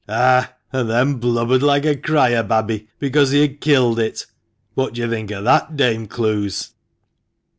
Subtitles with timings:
[0.09, 0.55] "Ah!
[0.73, 4.25] and then blubbered like a cry a babby because he had killed it!
[4.73, 6.71] What do you think of that, Dame Clowes?"